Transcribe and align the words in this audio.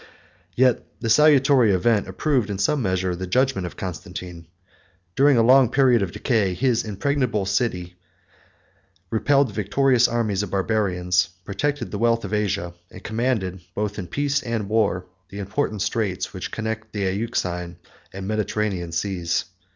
Yet 0.55 0.83
the 0.99 1.11
salutary 1.11 1.71
event 1.71 2.07
approved 2.07 2.49
in 2.49 2.57
some 2.57 2.81
measure 2.81 3.15
the 3.15 3.27
judgment 3.27 3.67
of 3.67 3.77
Constantine. 3.77 4.47
During 5.15 5.37
a 5.37 5.43
long 5.43 5.69
period 5.69 6.01
of 6.01 6.11
decay, 6.11 6.55
his 6.55 6.83
impregnable 6.83 7.45
city 7.45 7.97
repelled 9.11 9.49
the 9.49 9.53
victorious 9.53 10.07
armies 10.07 10.41
of 10.41 10.49
Barbarians, 10.49 11.29
protected 11.45 11.91
the 11.91 11.99
wealth 11.99 12.25
of 12.25 12.33
Asia, 12.33 12.73
and 12.89 13.03
commanded, 13.03 13.61
both 13.75 13.99
in 13.99 14.07
peace 14.07 14.41
and 14.41 14.67
war, 14.69 15.05
the 15.29 15.37
important 15.37 15.83
straits 15.83 16.33
which 16.33 16.49
connect 16.51 16.93
the 16.93 17.01
Euxine 17.01 17.77
and 18.11 18.27
Mediterranean 18.27 18.91
Seas. 18.91 19.45